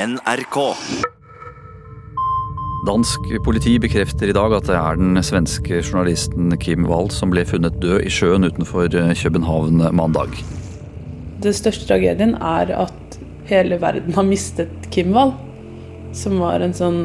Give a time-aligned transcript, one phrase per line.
[0.00, 0.56] NRK.
[2.88, 7.44] Dansk politi bekrefter i dag at det er den svenske journalisten Kim Wall som ble
[7.44, 10.38] funnet død i sjøen utenfor København mandag.
[11.44, 13.20] Den største tragedien er at
[13.50, 15.34] hele verden har mistet Kim Wall.
[16.16, 17.04] Som var en sånn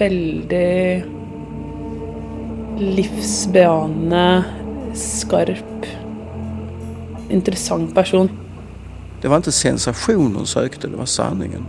[0.00, 1.04] veldig
[2.80, 4.26] livsbeanende,
[4.96, 5.88] skarp,
[7.28, 8.32] interessant person.
[9.22, 11.66] Det var ikke sensation hun søkte, det var sanningen.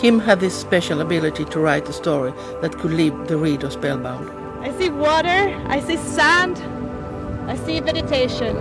[0.00, 2.30] Kim had this special ability to write a story
[2.62, 4.26] that could leave the reader spellbound.
[4.64, 6.56] I see water, I see sand,
[7.48, 8.56] I see vegetation.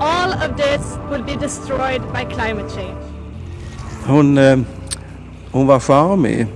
[0.00, 2.98] All of this will be destroyed by climate change.
[4.06, 4.58] Hun, eh,
[5.52, 6.46] hun var charmig,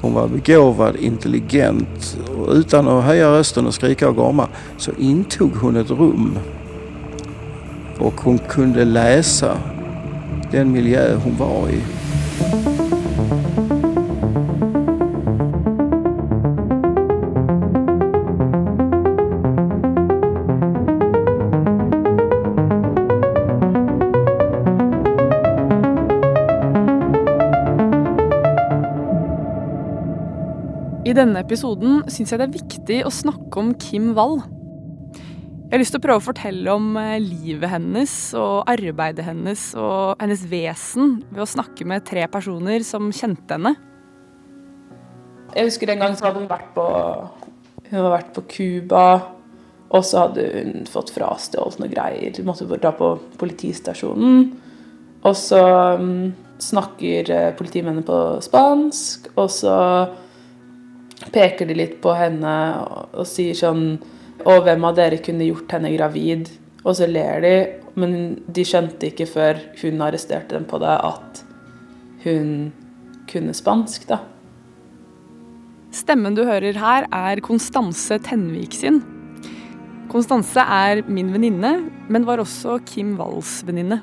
[0.00, 4.48] hun var begåvad, intelligent och utan att höja rösten och skrika och gorma
[4.78, 6.38] så intog hon ett rum.
[7.98, 9.58] Och hon kunde läsa
[10.50, 11.82] den miljö hon var i.
[31.12, 34.38] I denne episoden syns jeg det er viktig å snakke om Kim Wall.
[35.72, 39.62] Jeg har lyst til å prøve å fortelle om eh, livet hennes og arbeidet hennes
[39.80, 43.72] og hennes vesen ved å snakke med tre personer som kjente henne.
[45.56, 46.84] Jeg husker en gang så hadde hun vært på
[47.86, 49.06] Hun hadde vært på Cuba,
[49.88, 52.36] og så hadde hun fått frastjålet noe greier.
[52.36, 54.46] Hun måtte dra på politistasjonen.
[55.24, 55.64] Og så
[56.04, 56.32] mm,
[56.68, 59.76] snakker eh, politimennene på spansk, og så
[61.32, 63.86] peker de litt på henne og, og sier sånn
[64.48, 66.50] Og hvem av dere kunne gjort henne gravid?
[66.82, 67.54] Og så ler de,
[67.98, 68.14] men
[68.50, 71.42] de skjønte ikke før hun arresterte dem på det, at
[72.24, 72.72] hun
[73.30, 74.22] kunne spansk, da.
[75.92, 79.02] Stemmen du hører her, er Konstanse Tenvik sin.
[80.12, 81.74] Konstanse er min venninne,
[82.08, 84.00] men var også Kim Walls venninne.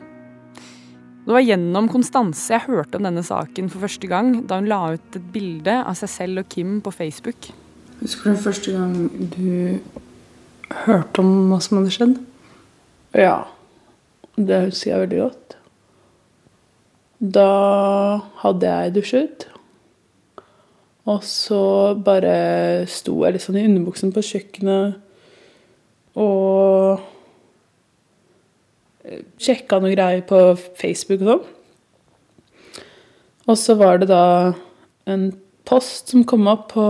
[1.26, 4.80] Det var gjennom Konstanse jeg hørte om denne saken for første gang, da hun la
[4.96, 7.52] ut et bilde av seg selv og Kim på Facebook.
[8.00, 8.96] Husker du første gang
[9.36, 9.80] du
[10.86, 12.18] hørte om hva som hadde skjedd?
[13.18, 13.38] Ja,
[14.38, 15.56] det husker jeg veldig godt.
[17.20, 17.50] Da
[18.44, 19.48] hadde jeg dusjet.
[21.10, 21.62] Og så
[22.06, 25.00] bare sto jeg litt sånn i underbuksen på kjøkkenet
[26.20, 27.02] og
[29.42, 30.40] sjekka noe greier på
[30.78, 31.48] Facebook og sånn.
[33.50, 34.54] Og så var det da
[35.10, 35.32] en
[35.66, 36.86] post som kom opp på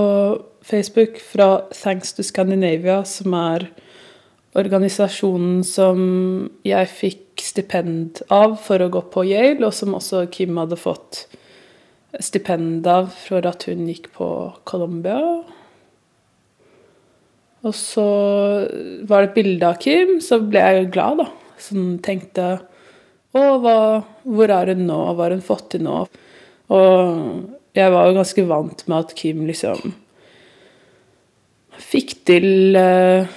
[0.61, 3.69] Facebook fra Thanks to Scandinavia, som er
[4.57, 5.99] organisasjonen som
[6.65, 11.27] jeg fikk stipend av for å gå på Yale, og som også Kim hadde fått
[12.19, 14.29] stipend av for at hun gikk på
[14.69, 15.19] Colombia.
[17.59, 18.07] Og så
[19.07, 21.29] var det et bilde av Kim, så ble jeg glad, da.
[21.59, 22.51] Som tenkte
[23.35, 23.73] Å, hva,
[24.25, 24.99] hvor er hun nå?
[25.13, 25.97] Hva har hun fått til nå?
[26.73, 29.91] Og jeg var jo ganske vant med at Kim liksom
[31.79, 33.29] fikk til eh,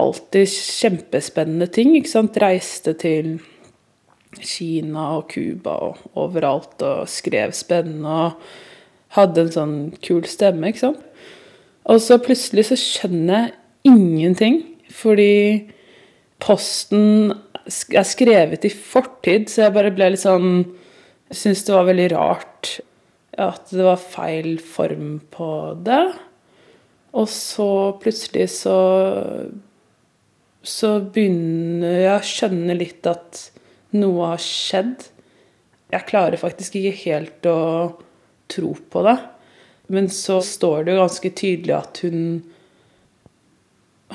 [0.00, 1.94] alltid kjempespennende ting.
[1.96, 2.38] ikke sant?
[2.42, 3.38] Reiste til
[4.40, 8.46] Kina og Cuba og overalt og skrev spennende og
[9.14, 11.02] hadde en sånn kul stemme, ikke sant.
[11.84, 15.68] Og så plutselig så skjønner jeg ingenting, fordi
[16.42, 17.34] posten
[17.64, 20.64] er skrevet i fortid, så jeg bare ble litt sånn
[21.34, 22.78] syns det var veldig rart
[23.40, 25.48] at det var feil form på
[25.86, 26.02] det.
[27.14, 27.68] Og så
[28.02, 28.78] plutselig så
[30.64, 33.40] Så begynner jeg å skjønne litt at
[33.94, 35.02] noe har skjedd.
[35.92, 37.58] Jeg klarer faktisk ikke helt å
[38.48, 39.18] tro på det.
[39.92, 42.22] Men så står det jo ganske tydelig at hun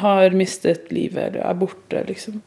[0.01, 2.41] har mistet livet eller er borte, liksom.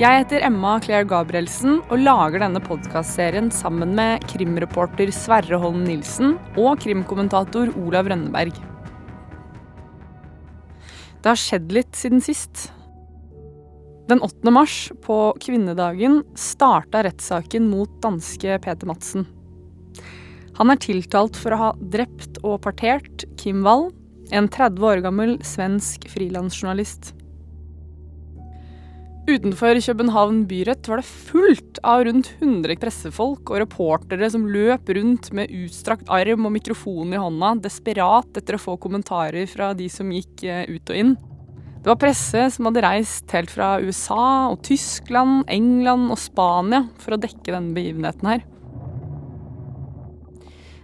[0.00, 6.38] Jeg heter Emma Claire Gabrielsen og lager denne podkastserien sammen med krimreporter Sverre Holm Nilsen
[6.56, 8.56] og krimkommentator Olav Rønneberg.
[11.20, 12.70] Det har skjedd litt siden sist.
[14.08, 14.40] Den 8.
[14.56, 19.28] mars, på kvinnedagen, starta rettssaken mot danske Peter Madsen.
[20.56, 23.90] Han er tiltalt for å ha drept og partert Kim Wall,
[24.32, 27.18] en 30 år gammel svensk frilansjournalist.
[29.30, 35.28] Utenfor København byrett var det fullt av rundt 100 pressefolk og reportere som løp rundt
[35.36, 40.10] med utstrakt arm og mikrofon i hånda, desperat etter å få kommentarer fra de som
[40.10, 41.14] gikk eh, ut og inn.
[41.78, 47.14] Det var presse som hadde reist helt fra USA og Tyskland, England og Spania for
[47.14, 48.42] å dekke denne begivenheten her.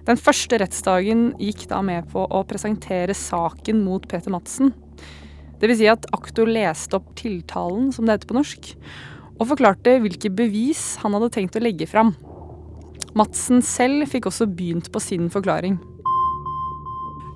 [0.07, 4.71] Den første rettsdagen gikk da med på å presentere saken mot Peter Madsen.
[5.61, 5.79] Dvs.
[5.81, 8.71] Si at aktor leste opp tiltalen, som det heter på norsk,
[9.37, 12.15] og forklarte hvilke bevis han hadde tenkt å legge fram.
[13.17, 15.79] Madsen selv fikk også begynt på sin forklaring.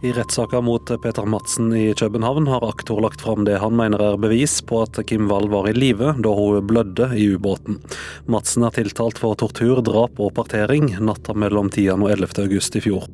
[0.02, 4.20] I rettssaka mot Peter Madsen i København har aktor lagt fram det han mener er
[4.20, 7.82] bevis på at Kim Wall var i live da hun blødde i ubåten.
[8.24, 11.90] Madsen er tiltalt for tortur, drap og partering natta mellom 10.
[11.98, 12.32] og 11.
[12.46, 13.04] august i fjor.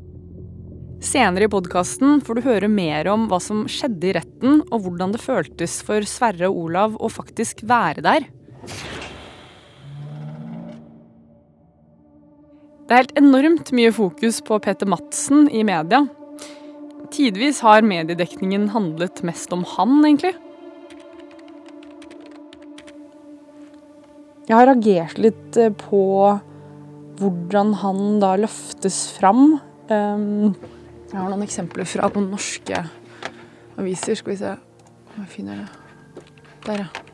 [1.04, 5.12] Senere i podkasten får du høre mer om hva som skjedde i retten, og hvordan
[5.12, 8.24] det føltes for Sverre og Olav å faktisk være der.
[12.86, 16.06] Det er helt enormt mye fokus på Peter Madsen i media.
[17.12, 20.32] Tidvis har mediedekningen handlet mest om han, egentlig.
[24.46, 26.00] Jeg har reagert litt eh, på
[27.18, 29.58] hvordan han da løftes fram.
[29.90, 30.54] Um,
[31.16, 32.76] jeg har noen eksempler fra noen norske
[33.80, 34.18] aviser.
[34.18, 34.50] Skal vi se
[35.16, 36.24] om jeg finner det.
[36.66, 37.06] Der, ja.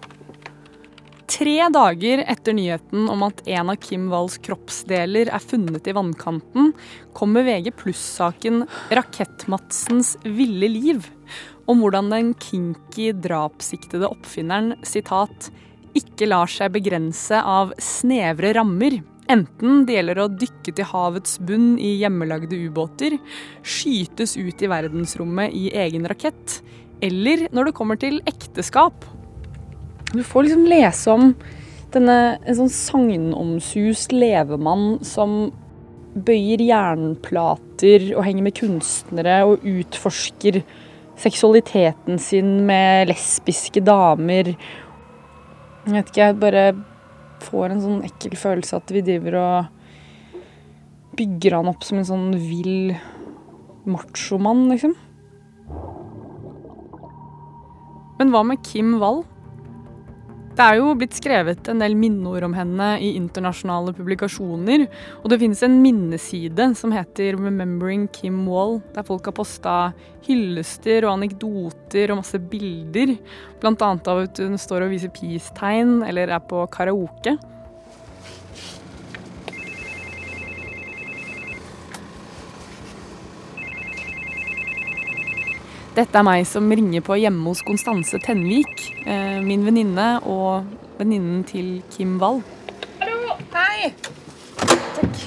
[1.31, 6.73] Tre dager etter nyheten om at en av Kim Walls kroppsdeler er funnet i vannkanten,
[7.15, 11.07] kommer VG pluss-saken 'Rakett-Madsens ville liv',
[11.71, 15.53] om hvordan den kinky drapssiktede oppfinneren sitat,
[15.95, 21.77] 'ikke lar seg begrense av snevre rammer' Enten det gjelder å dykke til havets bunn
[21.81, 23.17] i hjemmelagde ubåter,
[23.63, 26.59] skytes ut i verdensrommet i egen rakett,
[27.03, 29.07] eller når det kommer til ekteskap.
[30.13, 31.33] Du får liksom lese om
[31.95, 35.53] denne en sånn sagnomsust levemann som
[36.13, 40.61] bøyer jernplater og henger med kunstnere og utforsker
[41.23, 44.53] seksualiteten sin med lesbiske damer.
[45.87, 46.67] Jeg vet ikke, bare
[47.45, 49.81] får en sånn ekkel følelse at vi driver og
[51.19, 52.95] bygger han opp som en sånn vill
[53.89, 54.95] machomann, liksom.
[58.19, 59.25] Men hva med Kim Wall?
[60.53, 64.85] Det er jo blitt skrevet en del minneord om henne i internasjonale publikasjoner.
[65.23, 69.95] Og det finnes en minneside som heter 'Remembering Kim Wall', der folk har posta
[70.27, 73.17] hyllester og anekdoter og masse bilder.
[73.65, 77.39] Annet av at hun står og viser peace-tegn eller er på karaoke.
[85.93, 90.65] Dette er meg som ringer på hjemme hos Konstanse Tenvik, eh, min venninne og
[90.97, 92.41] venninnen til Kim Wall.
[93.03, 93.37] Hallo!
[93.53, 93.93] Hei!
[94.97, 95.21] Takk.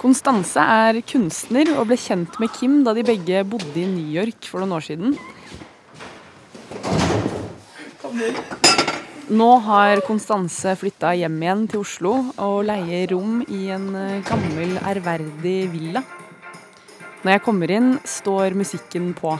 [0.00, 4.48] Konstanse er kunstner og ble kjent med Kim da de begge bodde i New York
[4.48, 5.12] for noen år siden.
[9.28, 14.78] Nå har Konstanse flytta hjem igjen til Oslo og leier rom i en eh, gammel,
[14.80, 16.08] ærverdig villa.
[17.24, 19.36] Når jeg kommer inn, står musikken på.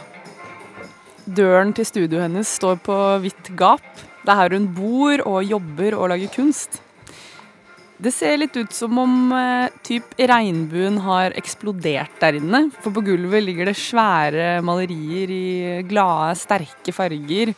[1.26, 3.87] Døren til studioet hennes står på vidt gap.
[4.23, 6.81] Det er her hun bor og jobber og lager kunst.
[7.96, 12.66] Det ser litt ut som om eh, typ regnbuen har eksplodert der inne.
[12.83, 15.47] For på gulvet ligger det svære malerier i
[15.88, 17.54] glade, sterke farger.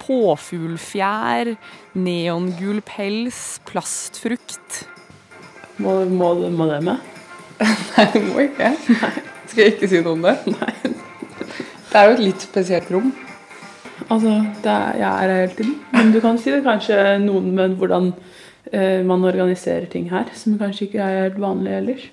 [0.00, 1.54] Påfuglfjær,
[1.98, 4.84] neongul pels, plastfrukt.
[5.82, 7.10] Må, må, må det med?
[7.96, 8.72] Nei, det må ikke.
[8.94, 9.29] Nei.
[9.50, 10.36] Skal jeg ikke si noe om det?
[10.54, 10.74] Nei.
[11.90, 13.08] Det er jo et litt spesielt rom.
[14.06, 15.74] Altså, er, jeg er her hele tiden.
[15.90, 18.12] Men du kan si det kanskje noen med hvordan
[18.70, 22.04] eh, man organiserer ting her, som kanskje ikke er helt vanlig ellers.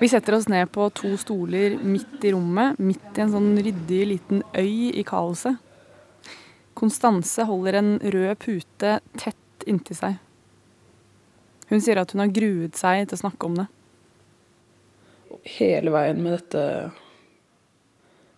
[0.00, 4.00] Vi setter oss ned på to stoler midt i rommet, midt i en sånn ryddig
[4.14, 5.60] liten øy i kaoset.
[6.76, 10.16] Konstanse holder en rød pute tett inntil seg.
[11.68, 13.68] Hun sier at hun har gruet seg til å snakke om det
[15.44, 16.64] hele veien med dette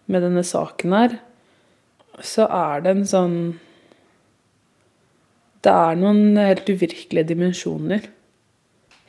[0.06, 1.14] Med denne saken her,
[2.20, 3.38] så er det en sånn
[5.64, 8.11] Det er noen helt uvirkelige dimensjoner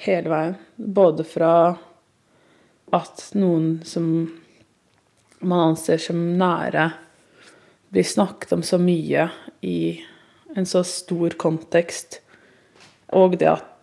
[0.06, 0.56] hele veien.
[0.75, 1.52] Både fra
[2.96, 4.08] at noen som
[5.46, 6.90] man anser som nære,
[7.92, 9.28] blir snakket om så mye
[9.68, 9.78] i
[10.56, 12.22] en så stor kontekst,
[13.16, 13.75] og det at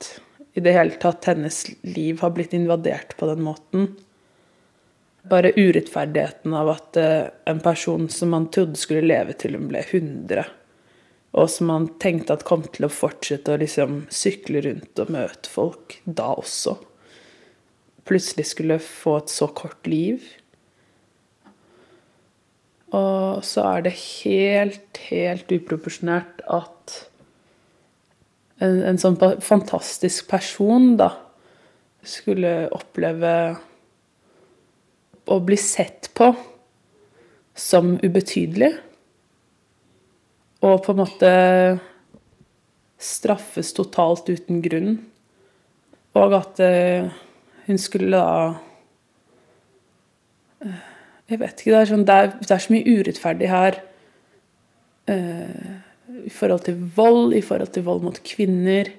[0.52, 3.92] i det hele tatt hennes liv har blitt invadert på den måten.
[5.28, 9.84] Bare urettferdigheten av at eh, en person som man trodde skulle leve til hun ble
[9.84, 10.44] 100,
[11.32, 15.48] og som man tenkte at kom til å fortsette å liksom sykle rundt og møte
[15.48, 16.76] folk da også.
[18.08, 20.26] Plutselig skulle få et så kort liv.
[22.92, 26.98] Og så er det helt, helt uproporsjonert at
[28.62, 31.10] en, en sånn fantastisk person, da,
[32.02, 33.34] skulle oppleve
[35.30, 36.32] å bli sett på
[37.54, 38.72] som ubetydelig.
[40.62, 41.32] Og på en måte
[43.02, 44.96] straffes totalt uten grunn.
[46.18, 47.08] Og at uh,
[47.66, 48.26] hun skulle da
[50.62, 50.82] uh,
[51.30, 51.70] Jeg vet ikke.
[51.72, 53.80] Det er, sånn, det, er, det er, så mye urettferdig her.
[55.10, 55.80] Uh,
[56.24, 58.90] I forhold til vold, i forhold til vold mot kvinner.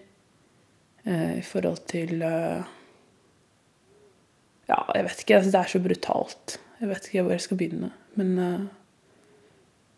[1.06, 2.22] I forhold til
[4.70, 5.42] Ja, jeg vet ikke.
[5.44, 6.60] Det er så brutalt.
[6.80, 7.92] Jeg vet ikke hvor jeg skal begynne.
[8.15, 8.70] Men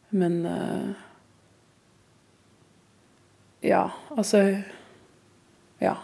[0.09, 0.47] Men
[3.63, 4.41] ja, altså
[5.81, 5.95] Ja.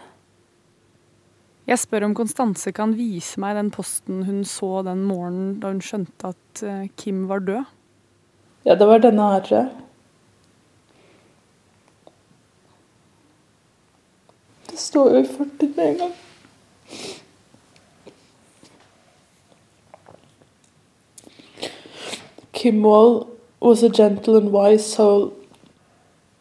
[1.62, 5.78] Jeg spør om Konstanse kan vise meg den posten hun så den morgenen da hun
[5.84, 7.62] skjønte at eh, Kim var død.
[8.66, 9.70] Ja, det var denne her, tror jeg.
[14.72, 16.12] Det står jo i fortiden med en gang.
[22.52, 23.26] Kim Wall
[23.62, 25.32] was a gentle and wise soul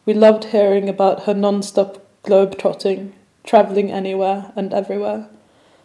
[0.03, 5.27] We loved hearing about her non-stop globe-trotting, traveling anywhere and everywhere,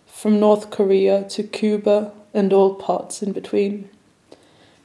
[0.06, 3.90] from North Korea to Cuba and all parts in between.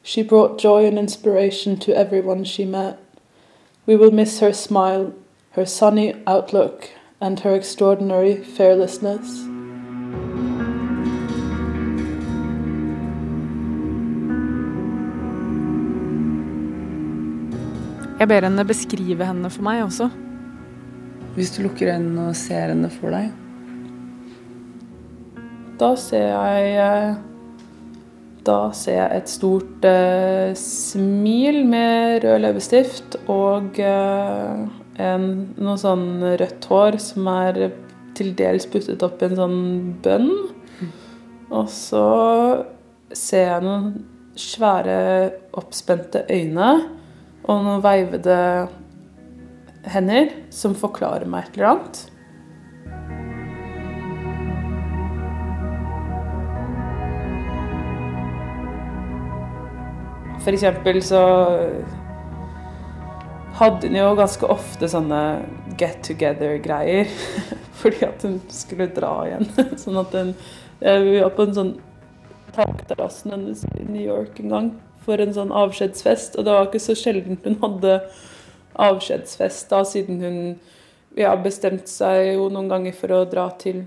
[0.03, 2.99] She brought joy and inspiration to everyone she met.
[3.85, 5.13] We will miss her smile,
[5.51, 6.89] her sunny outlook,
[7.21, 9.45] and her extraordinary fearlessness.
[18.21, 20.11] Jeg ber henne beskrive henne for meg også.
[21.33, 23.29] Hvis du lukker øynene og ser henne for deg
[25.79, 27.13] Da ser jeg eh,
[28.43, 34.67] Da ser jeg et stort eh, smil med rød leppestift og en,
[35.01, 37.63] noe sånn rødt hår som er
[38.17, 39.59] til dels puttet opp i en sånn
[40.03, 40.31] bønn.
[41.51, 42.05] Og så
[43.15, 43.91] ser jeg noen
[44.39, 46.69] svære, oppspente øyne
[47.43, 48.37] og noen veivede
[49.91, 52.01] hender som forklarer meg et eller annet.
[60.41, 61.21] For eksempel så
[63.61, 65.21] hadde hun jo ganske ofte sånne
[65.79, 67.09] get together-greier.
[67.81, 69.47] Fordi at hun skulle dra igjen.
[69.81, 70.35] Sånn at hun
[70.81, 71.75] Vi var på en sånn
[72.55, 74.69] takterrassen hennes i New York en gang
[75.05, 76.37] for en sånn avskjedsfest.
[76.37, 77.99] Og det var ikke så sjelden hun hadde
[78.81, 80.39] avskjedsfest da, siden hun
[81.19, 83.83] ja, bestemte seg jo noen ganger for å dra til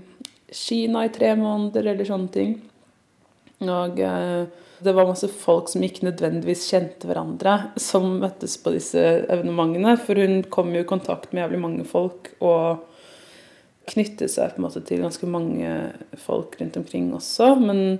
[0.55, 2.55] Kina i tre måneder eller sånne ting.
[3.65, 4.45] Og eh,
[4.83, 8.99] det var masse folk som ikke nødvendigvis kjente hverandre, som møttes på disse
[9.31, 9.95] evenementene.
[10.01, 12.83] For hun kom jo i kontakt med jævlig mange folk og
[13.89, 15.71] knyttet seg på en måte til ganske mange
[16.25, 17.53] folk rundt omkring også.
[17.61, 17.99] Men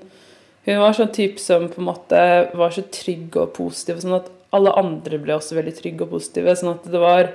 [0.65, 2.22] hun var sånn type som på en måte
[2.58, 6.55] var så trygg og positiv, sånn at alle andre ble også veldig trygge og positive.
[6.58, 7.32] Sånn at det var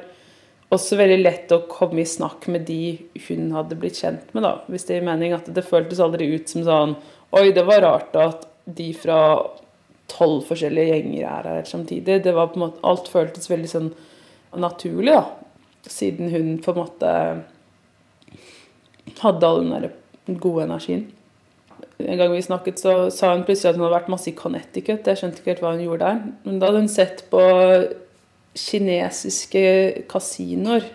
[0.74, 4.52] også veldig lett å komme i snakk med de hun hadde blitt kjent med, da.
[4.70, 5.34] Hvis det gir mening.
[5.36, 6.98] At det føltes aldri ut som sånn
[7.30, 9.20] Oi, det var rart at de fra
[10.10, 12.22] tolv forskjellige gjenger er her samtidig.
[12.24, 13.92] Det var på en måte Alt føltes veldig sånn
[14.58, 15.24] naturlig, da.
[15.90, 17.14] Siden hun på en måte
[19.20, 21.08] hadde all den der gode energien.
[22.00, 25.06] En gang vi snakket, så sa hun plutselig at hun hadde vært masse i Connecticut.
[25.06, 26.20] Jeg skjønte ikke helt hva hun gjorde der.
[26.46, 27.42] Men da hadde hun sett på
[28.56, 29.64] kinesiske
[30.10, 30.86] kasinoer.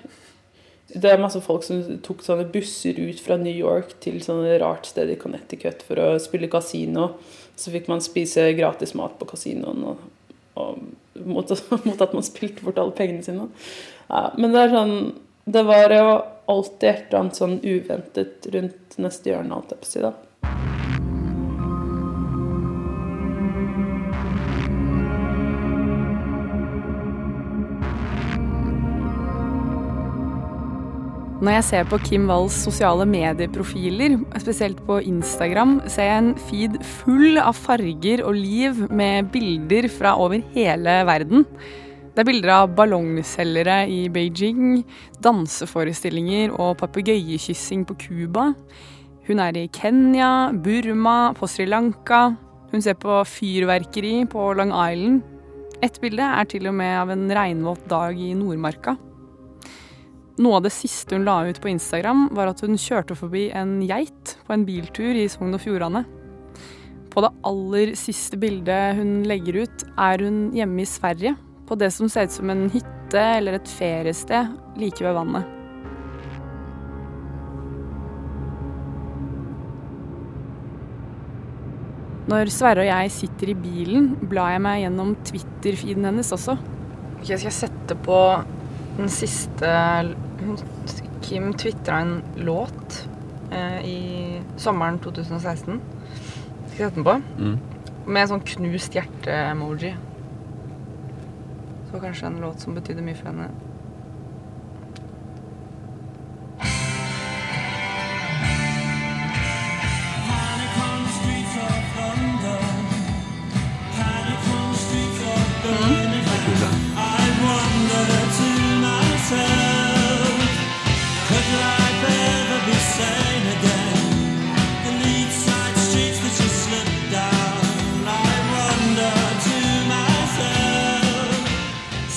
[0.95, 4.87] Det er masse folk som tok sånne busser ut fra New York til sånne rart
[4.87, 7.09] sted i Connecticut for å spille kasino.
[7.55, 10.05] Så fikk man spise gratis mat på kasinoen og,
[10.59, 10.79] og
[11.25, 11.51] mot,
[11.87, 13.49] mot, at man spilte bort alle pengene sine.
[14.09, 14.97] Ja, men det er sånn
[15.45, 16.05] Det var jo
[16.49, 20.01] alltid et eller annet sånn uventet rundt neste hjørne, alt jeg på å si.
[31.45, 36.79] Når jeg ser på Kim Walls sosiale medieprofiler, spesielt på Instagram, ser jeg en feed
[36.81, 41.45] full av farger og liv med bilder fra over hele verden.
[42.15, 44.81] Det er bilder av ballongselgere i Beijing,
[45.21, 48.49] danseforestillinger og papegøyekyssing på Cuba.
[49.29, 52.31] Hun er i Kenya, Burma, på Sri Lanka.
[52.73, 55.21] Hun ser på fyrverkeri på Long Island.
[55.85, 58.97] Et bilde er til og med av en regnvåt dag i Nordmarka.
[60.35, 63.77] Noe av det siste hun la ut på Instagram, var at hun kjørte forbi en
[63.87, 66.01] geit på en biltur i Sogn og Fjordane.
[67.13, 71.37] På det aller siste bildet hun legger ut, er hun hjemme i Sverige.
[71.69, 75.47] På det som ser ut som en hytte eller et feriested like ved vannet.
[82.27, 86.59] Når Sverre og jeg sitter i bilen, blar jeg meg gjennom Twitter-feeden hennes også.
[87.21, 88.19] Ok, Skal jeg sette på
[88.97, 89.69] den siste
[91.25, 93.07] Kim tvitra en låt
[93.51, 93.99] eh, i
[94.57, 95.81] sommeren 2016.
[96.67, 97.15] Skal sette den på?
[97.39, 97.55] Mm.
[98.05, 99.95] Med en sånn knust hjerte-emoji.
[101.89, 103.49] Så kanskje en låt som betydde mye for henne.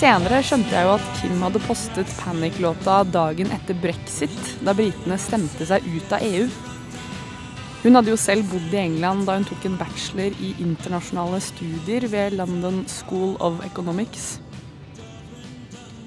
[0.09, 5.67] Senere skjønte jeg jo at Kim hadde postet Panic-låta dagen etter brexit, da britene stemte
[5.69, 6.47] seg ut av EU.
[7.83, 12.07] Hun hadde jo selv bodd i England da hun tok en bachelor i internasjonale studier
[12.09, 14.39] ved London School of Economics.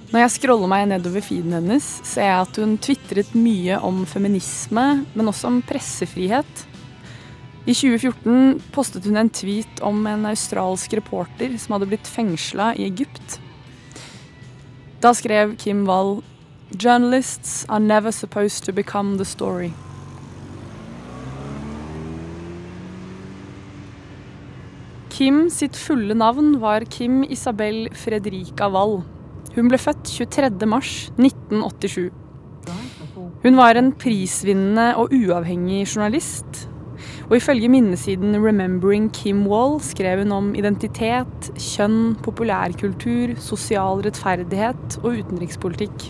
[0.10, 4.88] Når jeg scroller meg nedover feeden hennes, ser jeg at hun tvitret mye om feminisme,
[5.14, 6.66] men også om pressefrihet.
[7.70, 12.90] I 2014 postet hun en tweet om en australsk reporter som hadde blitt fengsla i
[12.90, 13.38] Egypt.
[15.02, 16.22] Da skrev Kim Wall
[16.78, 19.74] Journalists are never supposed to become the story.
[25.10, 29.02] Kim sitt fulle navn var Kim Isabel Fredrika Wall.
[29.56, 32.12] Hun ble født 23.3.1987.
[33.42, 36.71] Hun var en prisvinnende og uavhengig journalist.
[37.32, 45.22] Og ifølge minnesiden Remembering Kim Wall skrev hun om identitet, kjønn, populærkultur, sosial rettferdighet og
[45.22, 46.10] utenrikspolitikk.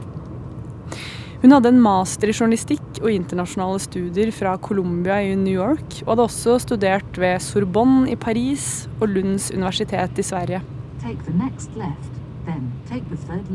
[1.44, 6.16] Hun hadde en master i journalistikk og internasjonale studier fra Colombia i New York, og
[6.16, 10.66] hadde også studert ved Sorbonne i Paris og Lunds universitet i Sverige.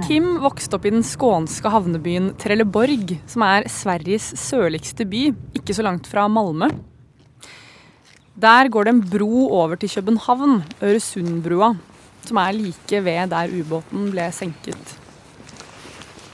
[0.07, 5.83] Kim vokste opp i den skånske havnebyen Trelleborg, som er Sveriges sørligste by, ikke så
[5.87, 6.71] langt fra Malmö.
[8.37, 11.71] Der går det en bro over til København, Øresundbrua,
[12.29, 14.93] som er like ved der ubåten ble senket.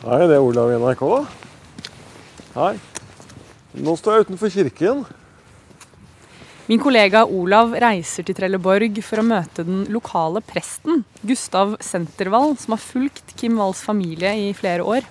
[0.02, 1.04] Hei, det er Olav i NRK.
[2.56, 2.72] Hei.
[3.86, 5.04] Nå står jeg utenfor kirken.
[6.66, 12.74] Min kollega Olav reiser til Trelleborg for å møte den lokale presten, Gustav Sentervall, som
[12.74, 15.06] har fulgt Kim Walls familie i flere år.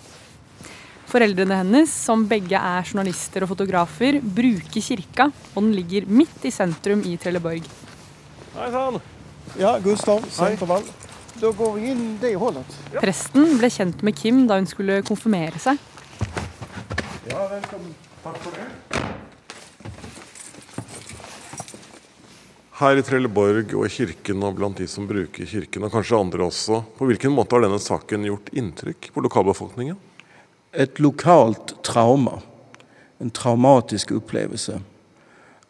[1.11, 6.51] Foreldrene hennes, som begge er journalister og fotografer, bruker kirka, og den ligger midt i
[6.55, 7.65] sentrum i Trelleborg.
[8.53, 8.99] Hei sann.
[9.59, 10.85] Ja, Gustav Sentervall.
[11.41, 12.77] Da går vi inn det hullet.
[12.95, 15.81] Presten ble kjent med Kim da hun skulle konfirmere seg.
[17.27, 17.91] Ja, velkommen.
[18.23, 18.69] Takk for det.
[22.79, 26.47] Her i Trelleborg og i kirken og blant de som bruker kirken, og kanskje andre
[26.47, 29.99] også, på hvilken måte har denne saken gjort inntrykk på lokalbefolkningen?
[30.71, 32.39] Et lokalt trauma.
[33.19, 34.79] En traumatisk opplevelse.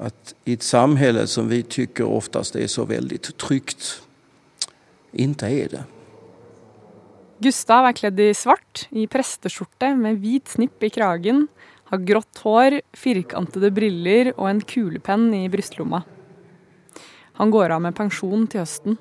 [0.02, 4.02] At i et samhälle som vi tycker oftast er så veldig trygt,
[5.14, 5.84] ikke er det.
[7.42, 11.48] Gustav er kledd i svart, i presteskjorte med hvit snipp i kragen,
[11.90, 16.04] har grått hår, firkantede briller og en kulepenn i brystlomma.
[17.42, 19.00] Han går av med pensjon til høsten.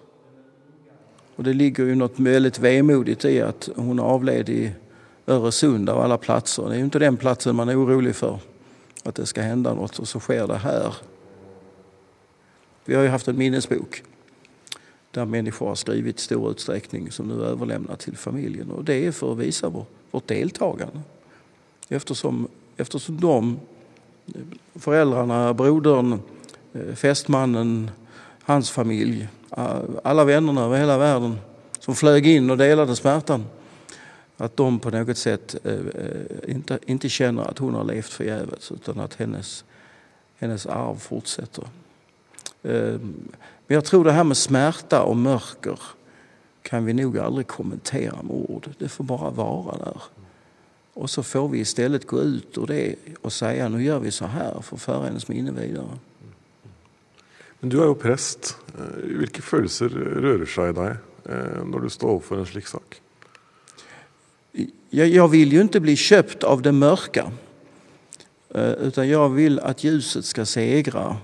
[1.37, 4.63] Og det ligger jo noe veldig vemodig i at hun avled i
[5.31, 6.69] Øresund av alle platser.
[6.69, 8.43] Det er jo ikke den plassen man er orolig for.
[9.07, 11.01] At det skal hende noe, og så sker det her.
[12.87, 14.03] Vi har jo hatt en minnesbok
[15.11, 18.71] der mennesker har skrivit i stor utsträckning som nu överlämnar til familjen.
[18.71, 21.03] Og det er for å vise vår, vårt deltagande.
[21.88, 23.59] Eftersom, eftersom de,
[24.75, 26.21] föräldrarna, broderen,
[26.95, 27.90] festmannen,
[28.43, 29.29] hans familj,
[30.03, 31.38] alle vännerna over hele verden
[31.81, 33.45] som flög inn og delte smerten,
[34.40, 39.18] at de på noe sett ikke, inte kjenner at hun har levd förgäves utan at
[39.20, 39.64] hennes,
[40.40, 41.68] hennes arv fortsetter.
[42.62, 45.81] Men jeg tror det her med smerte og mørker
[46.64, 48.70] kan vi nog aldri kommentere med ord.
[48.79, 50.09] Det får bare vara der.
[51.00, 54.12] Og så får vi i stedet gå ut ur det og si nå gjør vi
[54.12, 56.00] så her for å føre hennes minne videre.
[57.61, 58.57] Men du er jo prest.
[59.05, 61.07] Hvilke følelser rører seg i deg
[61.64, 63.00] när du står för en slik sak?
[64.92, 67.33] Jag, vill ju inte bli köpt av det mörka.
[68.55, 71.16] Eh, Utan jag vill att ljuset ska segra.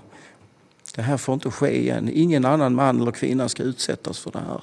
[0.95, 2.09] Det här får inte ske igen.
[2.13, 4.61] Ingen annan man eller kvinna ska utsättas för det här.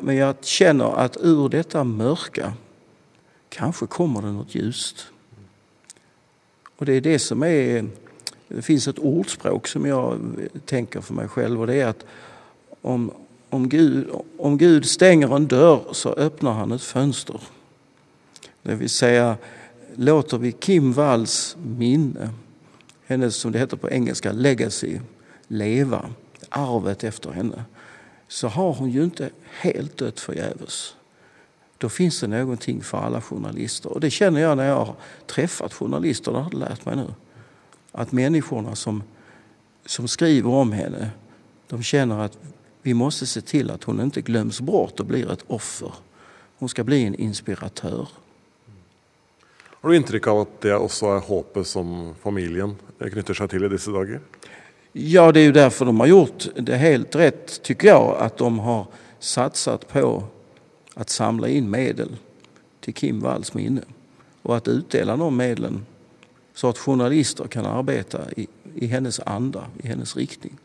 [0.00, 2.52] Men jag känner att ur detta mörka
[3.48, 5.06] kanske kommer det något ljust.
[6.76, 7.86] Och det är det som är...
[8.48, 10.20] Det finns ett ordspråk som jag
[10.64, 12.04] tänker för mig själv och det är att
[12.82, 13.10] om,
[13.50, 17.40] om, Gud, om Gud stänger en dörr så öppnar han ett fönster.
[18.68, 19.36] Det vill säga,
[19.96, 22.30] låter vi Kim Walls minne,
[23.06, 24.98] hennes som det heter på engelska legacy,
[25.46, 26.10] leva,
[26.48, 27.64] arvet efter henne,
[28.28, 30.94] så har hon ju inte helt dött förgäves.
[31.78, 33.92] Då finns det någonting för alla journalister.
[33.92, 34.94] Och det känner jag när jag har
[35.26, 37.14] träffat journalister, det har jag lärt mig nu.
[37.92, 39.02] Att människorna som,
[39.86, 41.10] som skriver om henne,
[41.68, 42.38] de känner att
[42.82, 45.92] vi måste se till att hon inte glöms bort och blir ett offer.
[46.58, 48.08] Hon ska bli en inspiratör.
[49.88, 53.70] Har du inntrykk av at det også er håpet som familien knytter seg til i
[53.72, 54.18] disse dager?
[54.92, 58.58] Ja, det är ju därför de har gjort det helt rätt, tycker jag, att de
[58.58, 58.86] har
[59.18, 60.24] satsat på
[60.94, 62.16] att samla in medel
[62.80, 63.80] till Kim Walls minne
[64.42, 65.86] och att utdela de medlen
[66.54, 70.58] så att journalister kan arbeta i, i hennes anda, i hennes riktning.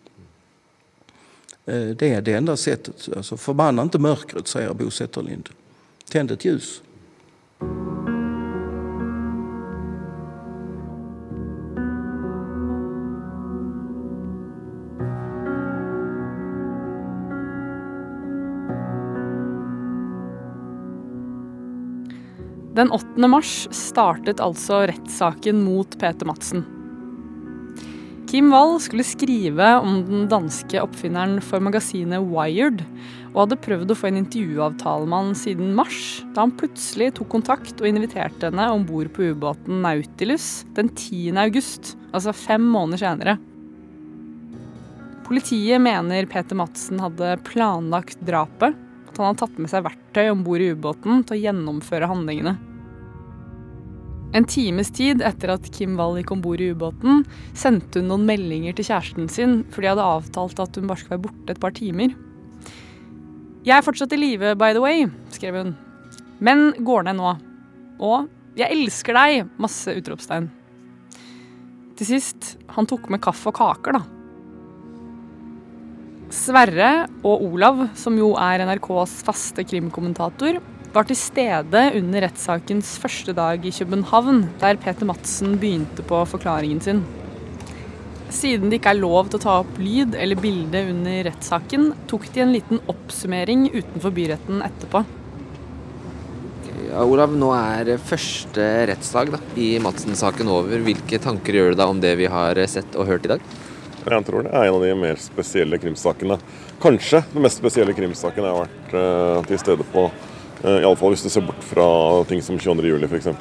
[1.65, 3.09] Eh, Det är det enda sättet.
[3.17, 5.49] Alltså, förbanna inte mörkret, säger Bo Setterlind.
[6.11, 6.81] Tänd ett ljus.
[22.73, 23.27] Den 8.
[23.29, 26.63] mars startet altså rettssaken mot Peter Madsen.
[28.31, 32.81] Kim Wall skulle skrive om den danske oppfinneren for magasinet Wired,
[33.35, 35.99] og hadde prøvd å få en intervjuavtale med han siden mars,
[36.33, 41.37] da han plutselig tok kontakt og inviterte henne om bord på ubåten Nautilus den 10.
[41.43, 43.37] august, altså fem måneder senere.
[45.29, 48.73] Politiet mener Peter Madsen hadde planlagt drapet,
[49.13, 52.57] at han hadde tatt med seg verktøy om bord i ubåten til å gjennomføre handlingene.
[54.33, 57.21] En times tid etter at Kim Wall gikk om bord i ubåten,
[57.53, 61.19] sendte hun noen meldinger til kjæresten sin, for de hadde avtalt at hun bare skulle
[61.19, 62.15] være borte et par timer.
[63.63, 65.75] Jeg er fortsatt i live, by the way, skrev hun.
[66.43, 67.35] Men går ned nå.
[68.01, 68.25] Og
[68.57, 69.53] jeg elsker deg!
[69.61, 70.49] Masse utropstegn.
[71.93, 74.22] Til sist, han tok med kaffe og kaker, da.
[76.33, 80.57] Sverre og Olav, som jo er NRKs faste krimkommentator,
[80.93, 86.81] var til stede under rettssakens første dag i København, der Peter Madsen begynte på forklaringen
[86.81, 87.03] sin.
[88.33, 92.25] Siden det ikke er lov til å ta opp lyd eller bilde under rettssaken, tok
[92.33, 95.03] de en liten oppsummering utenfor byretten etterpå.
[96.87, 100.81] Ja, Olav, nå er første rettsdag da, i Madsen-saken over.
[100.81, 103.45] Hvilke tanker gjør du deg om det vi har sett og hørt i dag?
[104.03, 106.37] Jeg tror det er en av de mer spesielle krimsakene.
[106.83, 110.09] Kanskje den mest spesielle krimsaken jeg har vært uh, til stede på.
[110.63, 111.87] Uh, Iallfall hvis du ser bort fra
[112.27, 113.07] ting som 22.07.
[113.07, 113.31] f.eks.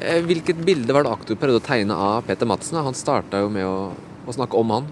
[0.00, 2.82] Eh, Hvilket bilde var det aktor prøvde å tegne av Peter Madsen?
[2.84, 3.90] Han starta jo med å,
[4.28, 4.90] å snakke om han.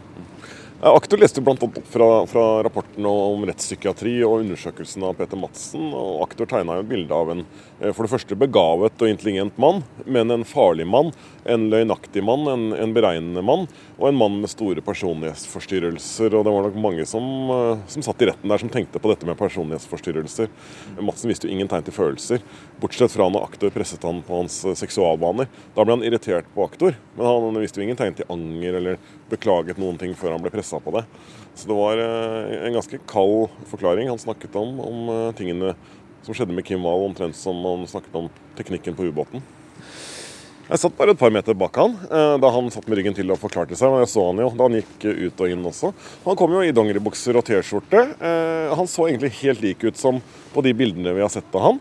[0.78, 1.56] Aktor leste bl.a.
[1.58, 5.88] opp fra, fra rapporten om rettspsykiatri og undersøkelsen av Peter Madsen.
[5.90, 9.82] og Aktor tegna et bilde av en eh, for det første begavet og intelligent mann,
[10.06, 11.10] men en farlig mann,
[11.50, 13.66] en løgnaktig mann, en, en beregnende mann,
[13.98, 16.34] og en mann med store personlighetsforstyrrelser.
[16.34, 19.10] og Det var nok mange som, eh, som satt i retten der som tenkte på
[19.10, 20.48] dette med personlighetsforstyrrelser.
[21.02, 22.40] Madsen viste jo ingen tegn til følelser,
[22.80, 25.48] bortsett fra når aktor presset han på hans eh, seksualbaner.
[25.74, 28.98] Da ble han irritert på aktor, men han viste jo ingen tegn til anger eller
[29.28, 31.04] beklaget noen ting før han ble pressa på det.
[31.56, 34.08] Så det var eh, en ganske kald forklaring.
[34.08, 35.74] Han snakket om, om tingene
[36.22, 39.42] som skjedde med Kim Wahl, omtrent som han snakket om teknikken på ubåten.
[40.68, 43.30] Jeg satt bare et par meter bak han eh, da han satt med ryggen til
[43.32, 43.88] og forklarte seg.
[43.88, 45.90] Men jeg så han jo da han gikk eh, ut og inn også.
[46.26, 48.02] Han kom jo i dongeribukser og T-skjorte.
[48.20, 50.20] Eh, Han så egentlig helt lik ut som
[50.52, 51.78] på de bildene vi har sett av han.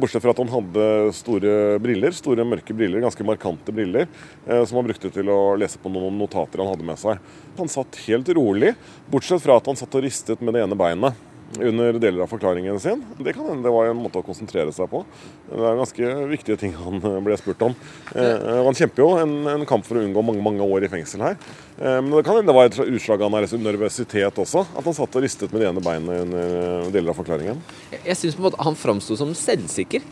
[0.00, 1.52] Bortsett fra at han hadde store
[1.82, 4.06] briller, store mørke briller, ganske markante briller,
[4.46, 7.20] som han brukte til å lese på noen notater han hadde med seg.
[7.58, 8.72] Han satt helt rolig,
[9.12, 11.18] bortsett fra at han satt og ristet med det ene beinet
[11.56, 13.04] under deler av forklaringen sin.
[13.18, 15.00] Det kan hende det var en måte å konsentrere seg på.
[15.48, 17.76] Det er ganske viktige ting han eh, ble spurt om.
[18.12, 21.24] Eh, han kjemper jo en, en kamp for å unngå mange mange år i fengsel
[21.24, 21.40] her.
[21.80, 24.96] Eh, men det kan hende det var et utslag av hans nervøsitet også, at han
[25.00, 27.60] satt og ristet med det ene beinet under eh, deler av forklaringen.
[27.96, 30.04] Jeg, syns han framsto som selvsikker.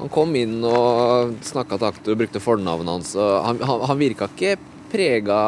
[0.00, 3.12] Han kom inn og snakka til aktor, brukte fornavnet hans.
[3.14, 4.56] og Han, han, han virka ikke
[4.94, 5.38] prega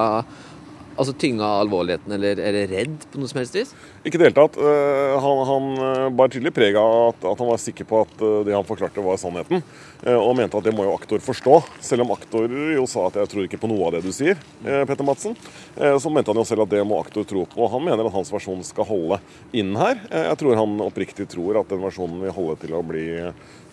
[0.96, 3.72] altså tynga av alvorligheten eller, eller redd på noe som helst vis?
[4.02, 4.58] Ikke i det hele tatt.
[4.58, 8.54] Eh, han, han bar tydelig preg av at, at, han var sikker på at det
[8.54, 9.64] han forklarte var sannheten.
[10.06, 11.58] Og mente at det må jo aktor forstå.
[11.84, 14.38] Selv om aktor jo sa at jeg tror ikke på noe av det du sier,
[14.62, 15.34] Petter Madsen.
[15.74, 17.62] Så mente han jo selv at det må aktor tro på.
[17.64, 19.18] Og han mener at hans versjon skal holde
[19.56, 19.98] inn her.
[20.12, 23.06] Jeg tror han oppriktig tror at den versjonen vil holde til å bli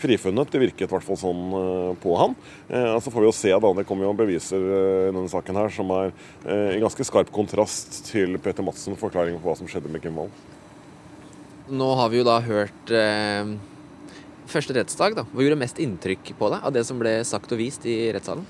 [0.03, 0.51] frifunnet.
[0.51, 2.35] Det virket i hvert fall sånn eh, på han.
[2.67, 3.73] Eh, så får vi jo se, da.
[3.79, 6.13] Det kommer jo beviser eh, i denne saken her som er
[6.75, 10.31] i ganske skarp kontrast til Peter Madsen forklaring på hva som skjedde med Kim Wall.
[11.71, 13.53] Nå har vi jo da hørt eh,
[14.51, 15.15] første rettsdag.
[15.15, 15.23] da.
[15.31, 18.45] Hva gjorde mest inntrykk på deg av det som ble sagt og vist i rettssalen?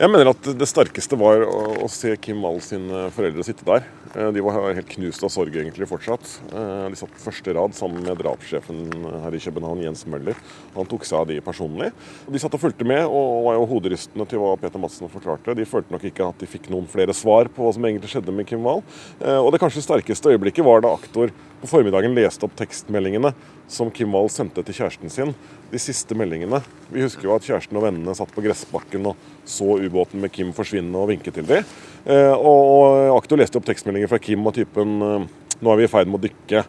[0.00, 3.84] Jeg mener at det sterkeste var å, å se Kim Wall sine foreldre sitte der.
[4.14, 6.24] Eh, de var helt knust av sorg egentlig fortsatt.
[6.48, 8.80] Eh, de satt på første rad sammen med drapssjefen
[9.26, 10.40] her i København, Jens Møller.
[10.78, 11.90] Han tok seg av de personlig.
[12.24, 15.58] De satt og fulgte med og var jo hoderystende til hva Peter Madsen forklarte.
[15.58, 18.32] De følte nok ikke at de fikk noen flere svar på hva som egentlig skjedde
[18.32, 18.80] med Kim Wall.
[19.20, 21.28] Eh, og det kanskje sterkeste øyeblikket var da aktor
[21.60, 23.34] på formiddagen leste opp tekstmeldingene
[23.70, 25.32] som Kim Wahl sendte til kjæresten sin.
[25.70, 26.58] De siste meldingene.
[26.90, 30.50] Vi husker jo at kjæresten og vennene satt på gressbakken og så ubåten med Kim
[30.56, 31.66] forsvinne og vinke til dem.
[32.04, 35.28] Eh, og Akto leste opp tekstmeldinger fra Kim og typen eh,
[35.60, 36.64] Nå er vi i ferd med å dykke.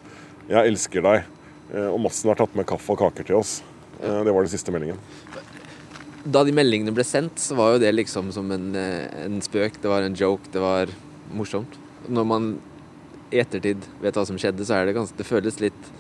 [0.52, 1.28] Jeg elsker deg.
[1.72, 3.62] Eh, og Madsen har tatt med kaffe og kaker til oss.
[4.02, 4.98] Det var den siste meldingen.
[6.26, 9.78] Da de meldingene ble sendt, så var jo det liksom som en, en spøk.
[9.82, 10.50] Det var en joke.
[10.52, 10.90] Det var
[11.38, 11.78] morsomt.
[12.10, 12.50] Når man
[13.32, 15.92] i ettertid vet hva som skjedde, så er det ganske Det føles litt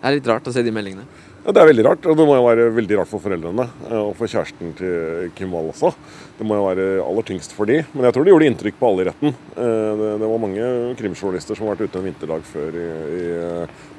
[0.00, 1.04] Det er litt rart å se de meldingene.
[1.44, 3.96] Ja, Det er veldig rart, og det må jo være veldig rart for foreldrene eh,
[3.96, 5.90] og for kjæresten til Kim Wall også.
[6.36, 8.88] Det må jo være aller tyngst for de, men jeg tror det gjorde inntrykk på
[8.90, 9.36] alle i retten.
[9.56, 12.86] Eh, det, det var mange krimjournalister som har vært ute en vinterdag før i,
[13.20, 13.22] i,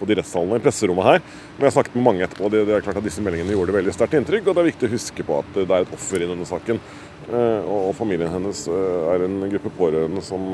[0.02, 1.22] både i rettssalene i presserommet her.
[1.26, 3.58] Men jeg har snakket med mange etterpå, og det, det er klart at disse meldingene
[3.58, 4.46] gjorde veldig sterkt inntrykk.
[4.50, 6.82] Og det er viktig å huske på at det er et offer i denne saken.
[7.32, 10.50] Eh, og familien hennes er en gruppe pårørende som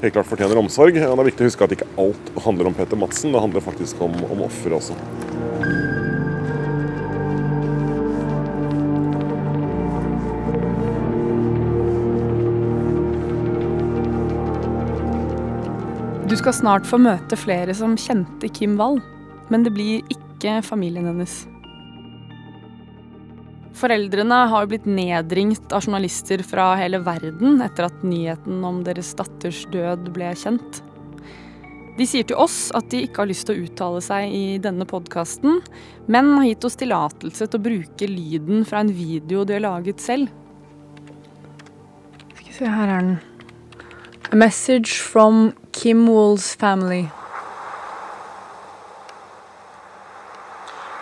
[0.00, 0.96] helt klart fortjener omsorg.
[0.96, 3.64] Og det er viktig å huske at ikke alt handler om Peter Madsen, det handler
[3.64, 4.96] faktisk om, om offeret også.
[16.32, 19.02] Du skal snart få møte flere som kjente Kim Wall,
[19.52, 21.42] men det blir ikke familien hennes.
[23.82, 29.64] Foreldrene har blitt nedringt av journalister fra hele verden etter at nyheten om deres datters
[29.72, 30.78] død ble kjent.
[31.98, 34.86] De sier til oss at de ikke har lyst til å uttale seg i denne
[34.88, 35.58] podkasten,
[36.06, 40.00] men har gitt oss tillatelse til å bruke lyden fra en video de har laget
[40.00, 40.30] selv.
[42.38, 43.18] Skal vi se, her er den.
[44.30, 47.10] A message from Kim Wall's family.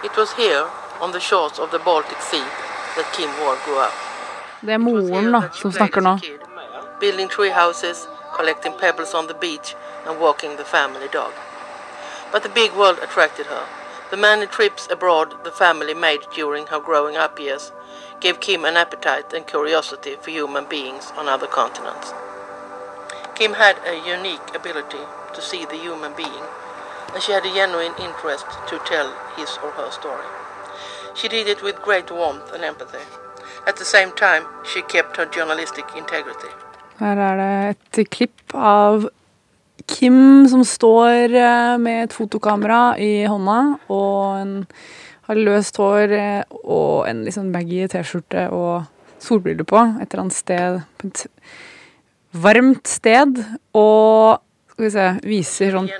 [0.02, 0.64] It was here,
[1.04, 2.42] on the shores of the Baltic Sea,
[2.96, 3.92] that Kim Wall grew up.
[4.60, 6.18] Det er moren da, som snakker nå.
[7.00, 9.74] Building tree houses, collecting pebbles on the beach
[10.06, 11.32] and walking the family dog.
[12.32, 13.64] But the big world attracted her.
[14.10, 17.72] The many trips abroad the family made during her growing up years
[18.20, 22.12] gave Kim an appetite and curiosity for human beings on other continents.
[23.34, 26.44] Kim had a unique ability to see the human being,
[27.14, 30.26] and she had a genuine interest to tell his or her story.
[31.20, 33.04] She did it with great warmth and empathy.
[33.66, 36.48] At the same time, she kept her journalistic integrity.
[36.98, 39.04] Her er det et klipp av
[39.86, 43.58] Kim som står eh, med et fotokamera i hånda
[43.92, 44.54] og en,
[45.28, 48.88] har løst hår eh, og en liksom baggy T-skjorte og
[49.20, 51.26] solbriller på et eller annet sted på et
[52.32, 53.44] varmt sted
[53.76, 54.40] og
[54.72, 55.92] skal vi se, viser sånn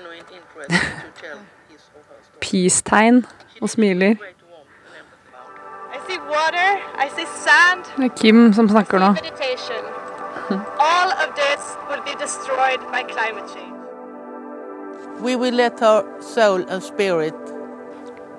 [2.41, 3.27] peace-tegn
[3.61, 4.17] og smiler.
[7.97, 9.15] Det er Kim som snakker nå.
[10.81, 13.77] All of this will be destroyed by climate change.
[15.23, 17.35] We will let her soul and spirit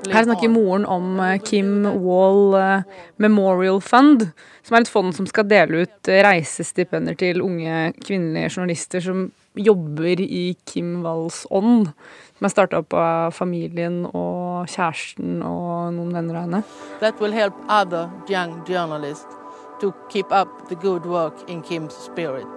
[0.09, 2.83] her snakker moren om eh, Kim Wall eh,
[3.21, 4.25] Memorial Fund,
[4.65, 9.27] som er et fond som skal dele ut eh, reisestipender til unge kvinnelige journalister som
[9.53, 11.91] jobber i Kim Walls ånd.
[12.37, 16.63] Som er starta opp av familien og kjæresten og noen venner av henne.
[16.99, 19.39] That will help other young journalists
[19.81, 22.47] to keep up the good work in Kims spirit.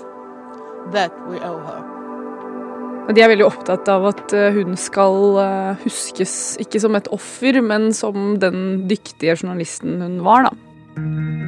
[0.93, 1.83] That we owe her.
[3.13, 7.61] De er veldig opptatt av at eh, hun skal eh, huskes ikke som et offer,
[7.61, 11.45] men som den dyktige journalisten hun var, da.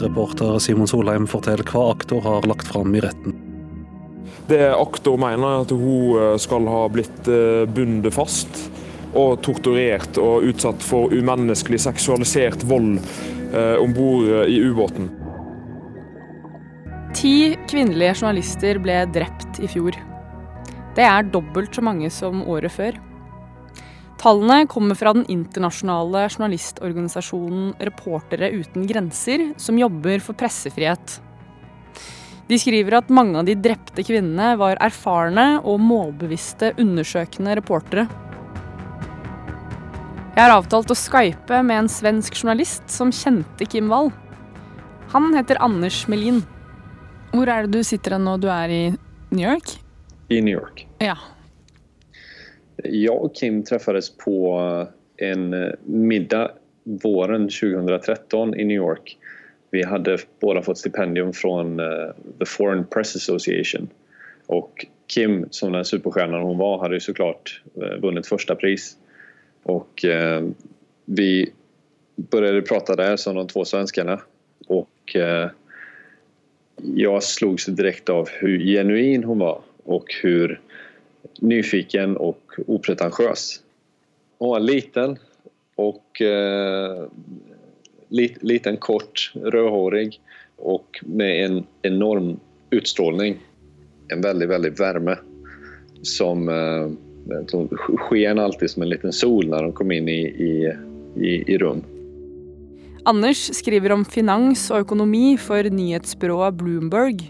[0.00, 3.36] Reporter Simon Solheim forteller hva aktor har lagt fram i retten.
[4.50, 7.28] Det aktor mener, er at hun skal ha blitt
[7.70, 8.64] bundet fast
[9.14, 12.98] og torturert og utsatt for umenneskelig seksualisert vold
[13.54, 15.10] eh, om bord i ubåten.
[17.16, 19.96] Ti kvinnelige journalister ble drept i fjor.
[20.94, 22.98] Det er dobbelt så mange som året før.
[24.20, 31.14] Tallene kommer fra den internasjonale journalistorganisasjonen Reportere uten grenser, som jobber for pressefrihet.
[32.50, 38.04] De skriver at mange av de drepte kvinnene var erfarne og målbevisste undersøkende reportere.
[40.34, 44.12] Jeg har avtalt å skype med en svensk journalist som kjente Kim Wall.
[45.14, 46.44] Han heter Anders Melin.
[47.32, 48.36] Hvor er det du sitter nå?
[48.42, 48.84] Du er i
[49.30, 49.78] New York?
[50.28, 50.84] I New York.
[51.00, 51.16] Ja.
[52.84, 56.50] Jag och Kim träffades på en middag
[56.84, 59.18] våren 2013 i New York.
[59.70, 63.88] Vi hade båda fått stipendium från uh, The Foreign Press Association.
[64.46, 67.62] Och Kim, som den superstjärnan hon var, hade ju såklart
[68.02, 68.96] vunnit första pris.
[69.62, 70.48] Och uh,
[71.04, 71.52] vi
[72.16, 74.20] började prata där som de två svenskarna.
[74.66, 75.16] Och
[76.94, 80.60] jag slogs direkt av hur genuin hon var och hur
[81.38, 83.60] nyfiken och opretentiös.
[84.38, 85.16] Hon var liten
[85.74, 87.04] och eh,
[88.08, 90.20] lit, liten, kort, rödhårig
[90.56, 92.40] och med en enorm
[92.70, 93.38] utstrålning.
[94.08, 95.18] En väldigt, väldigt värme
[96.02, 96.90] som eh,
[97.96, 100.76] sken alltid som en liten sol när de kom in i, i,
[101.16, 101.82] i, i rum.
[103.04, 107.22] Anders skriver om finans og økonomi for nyhetsbyrået Bloomberg,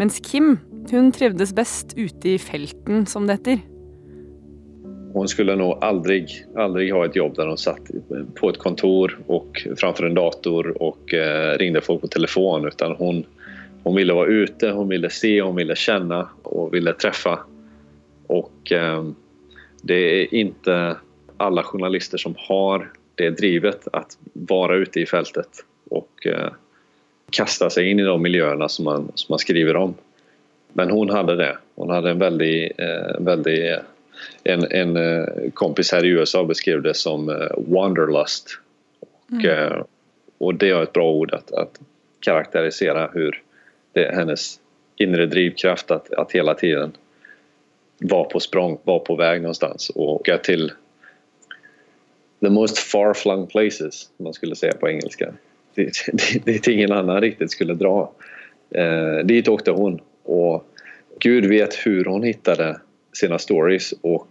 [0.00, 0.56] mens Kim
[0.90, 3.62] hun trivdes best ute i felten, som det heter.
[5.12, 6.22] Hun skulle nå aldri,
[6.56, 7.90] aldri ha et jobb der hun satt
[8.38, 12.64] på et kontor og framfor en dator og eh, ringde folk på telefon.
[12.66, 13.20] Utan hun,
[13.84, 17.36] hun ville være ute, hun ville se, hun ville kjenne og ville treffe.
[18.32, 19.04] Og eh,
[19.84, 20.78] det er ikke
[21.42, 22.88] alle journalister som har
[23.20, 24.02] det drivet å
[24.48, 26.54] være ute i feltet og uh,
[27.34, 29.94] kaste seg inn i de miljøene som man, som man skriver om.
[30.72, 31.56] Men hon hade det.
[31.74, 33.78] Hon hade en väldigt, eh, väldigt
[34.44, 38.58] en, en eh, kompis här i USA beskrev det som eh, wanderlust.
[39.00, 39.84] Och, mm.
[40.38, 41.80] Och det är ett bra ord att, att
[42.20, 43.42] karaktärisera hur
[43.92, 44.60] det, hennes
[44.96, 46.92] inre drivkraft att, att hela tiden
[47.98, 50.72] vara på språng, vara på väg någonstans och åka till
[52.40, 55.32] the most far-flung places, man skulle säga på engelska.
[55.74, 56.06] Dit,
[56.44, 58.12] dit ingen annan riktigt skulle dra.
[58.70, 60.64] Eh, dit åkte hon och
[61.20, 62.80] Gud vet hur hon hittade
[63.12, 64.28] sina stories och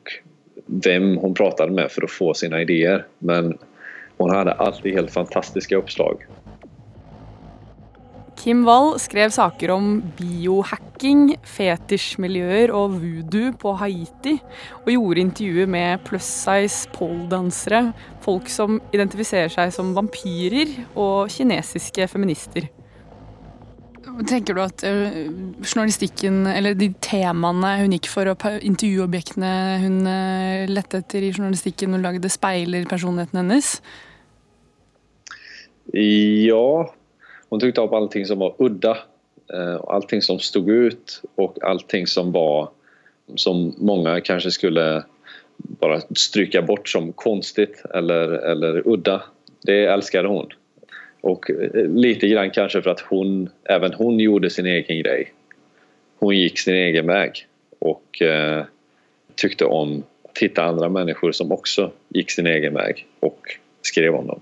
[0.66, 3.06] vem hon pratade med för att få sina idéer.
[3.20, 3.58] Men
[4.18, 6.26] hon hade alltid helt fantastiska uppslag.
[8.44, 14.34] Kim Wall skrev saker om biohacking, fetisjmiljøer og voodoo på Haiti,
[14.82, 17.92] og gjorde intervjuer med plus size pole-dansere,
[18.26, 22.66] folk som identifiserer seg som vampyrer, og kinesiske feminister.
[24.28, 25.18] Tenker du at uh,
[25.64, 29.52] journalistikken, eller de temaene hun gikk for, og intervjuobjektene
[29.84, 33.76] hun uh, lette etter i journalistikken hun lagde, speiler personligheten hennes?
[35.92, 36.92] Ja,
[37.52, 38.94] Hun tok opp allting som var udda,
[39.52, 42.70] eh, allting som stod ut og allting som var
[43.36, 44.86] som mange kanskje skulle
[45.82, 49.20] bare stryke bort som konstigt eller, eller udda.
[49.68, 50.48] Det elsket hon.
[51.22, 55.34] Och eh, lite grann kanske för att hon, även hon gjorde sin egen grej.
[56.20, 57.48] Hon gick sin egen väg
[57.80, 58.66] och eh,
[59.36, 64.28] tyckte om att hitta andra människor som också gick sin egen väg och skrev om
[64.28, 64.42] dem.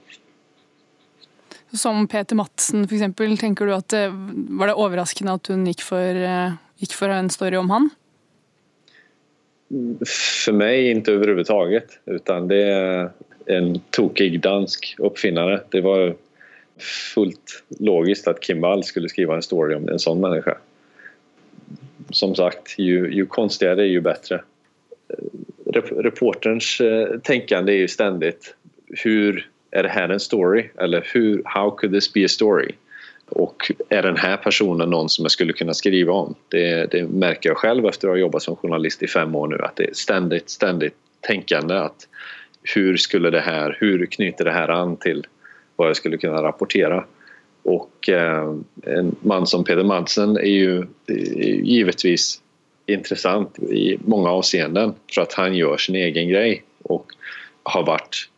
[1.72, 3.40] Som Peter Madsen f.eks.
[3.40, 4.10] Tenker du at det,
[4.50, 7.90] Var det overraskende at hun gikk for, eh, gikk for en story om han?
[9.70, 13.12] For meg ikke överhuvudtaget Utan det er
[13.54, 15.62] en tokig dansk uppfinnare.
[15.70, 16.16] Det var
[16.80, 20.58] fullt logisk at Kim Wall skulle skrive en story om en sånn menneske.
[22.16, 24.42] Som sagt, jo, jo konstigere, jo bedre.
[25.76, 28.34] Reporterens eh, tenkende er jo stendig
[29.04, 30.70] hur är det här en story?
[30.78, 32.72] Eller hur, how could this be a story?
[33.30, 36.36] Och är den här personen någon som jag skulle kunna skriva om?
[36.48, 39.58] Det, det märker jag själv efter att ha jobbat som journalist i fem år nu
[39.62, 42.08] att det är ständigt, ständigt tänkande att
[42.64, 45.28] hur skulle det här, hur knyter det här an till
[45.80, 47.04] vad jag skulle kunna rapportera?
[47.64, 50.86] Och eh, en man som Peder Madsen är ju
[51.64, 52.42] givetvis
[52.86, 57.12] intressant i många avseenden för att han gör sin egen grej och
[57.64, 58.30] har varit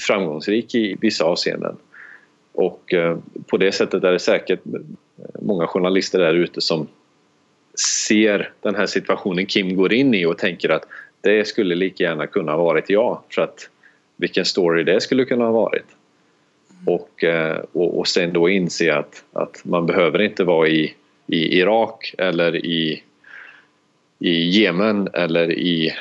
[0.00, 1.76] framgångsrik i vissa avseenden.
[2.52, 4.60] Och eh, på det sättet är det säkert
[5.40, 6.88] många journalister där ute som
[8.06, 10.84] ser den här situationen Kim går in i och tänker att
[11.20, 13.22] det skulle lika gärna kunna ha varit jag.
[13.30, 13.68] För att
[14.16, 15.84] vilken story det skulle kunna ha varit.
[16.86, 20.94] Och, eh, och, och sen då inse att, att man behöver inte vara i,
[21.26, 23.02] i Irak eller i,
[24.18, 25.92] i Jemen eller i,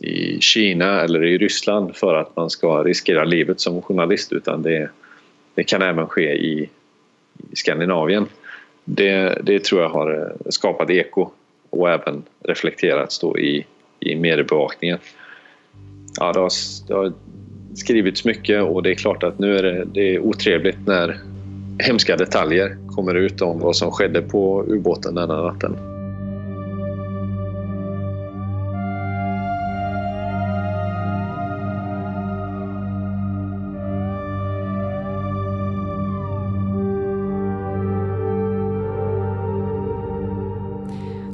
[0.00, 4.90] i Kina eller i Ryssland för att man ska riskera livet som journalist utan det,
[5.54, 6.68] det kan även ske i,
[7.52, 8.26] i Skandinavien.
[8.84, 11.30] Det, det tror jag har skapat eko
[11.70, 13.66] och även reflekterats då i,
[14.00, 14.98] i mediebevakningen.
[16.20, 16.50] Ja, det har,
[16.88, 17.12] det har
[17.74, 21.16] skrivits mycket och det är klart att nu är det, det är otrevligt när
[21.78, 25.76] hemska detaljer kommer ut om vad som skedde på ubåten denna natten.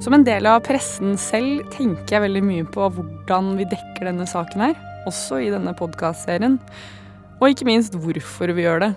[0.05, 4.27] Som en del av pressen selv tenker jeg veldig mye på hvordan vi dekker denne
[4.29, 4.75] saken her,
[5.09, 6.59] også i denne podkastserien,
[7.41, 8.93] og ikke minst hvorfor vi gjør det.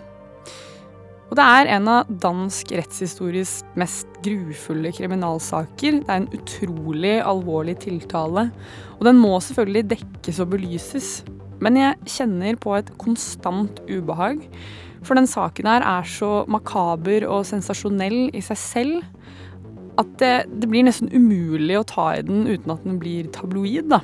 [1.27, 5.99] Og det er en av dansk rettshistories mest grufulle kriminalsaker.
[5.99, 8.47] Det er en utrolig alvorlig tiltale,
[8.95, 11.09] og den må selvfølgelig dekkes og belyses.
[11.59, 14.45] Men jeg kjenner på et konstant ubehag,
[15.03, 18.97] for den saken her er så makaber og sensasjonell i seg selv
[19.97, 23.89] at det, det, blir nesten umulig å ta i den uten at den blir tabloid,
[23.89, 24.01] da.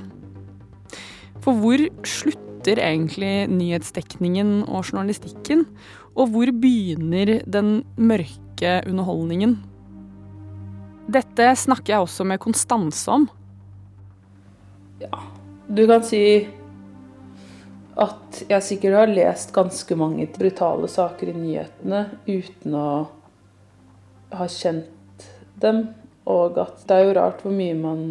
[1.43, 5.65] For hvor slutter egentlig nyhetsdekningen og journalistikken?
[6.15, 9.57] Og hvor begynner den mørke underholdningen?
[11.11, 13.25] Dette snakker jeg også med Konstanse om.
[15.03, 15.19] Ja,
[15.67, 16.23] du kan si
[17.99, 22.87] at jeg sikkert har lest ganske mange brutale saker i nyhetene uten å
[24.33, 25.27] ha kjent
[25.61, 25.85] dem.
[26.23, 28.05] Og at det er jo rart hvor mye man,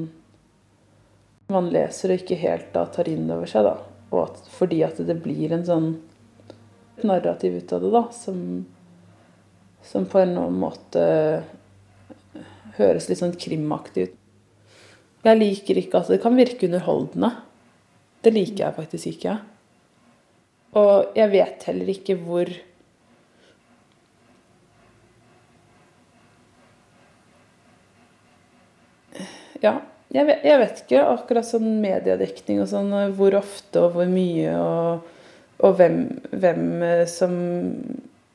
[1.53, 3.66] man leser og ikke helt da tar inn over seg.
[3.68, 3.76] da.
[4.12, 5.92] Og at, fordi at det blir en sånn
[7.03, 8.40] narrativ ut av det, da, som,
[9.86, 11.05] som på en måte
[12.76, 14.18] høres litt sånn krimaktig ut.
[15.22, 17.30] Jeg liker ikke at det kan virke underholdende.
[18.22, 19.38] Det liker jeg faktisk ikke.
[20.78, 22.53] Og jeg vet heller ikke hvor
[29.62, 29.76] Ja.
[30.13, 34.53] Jeg vet, jeg vet, ikke akkurat sånn mediedekning og sånn, hvor ofte og hvor mye
[34.61, 35.07] og,
[35.65, 35.99] og hvem,
[36.35, 37.37] hvem, eh, som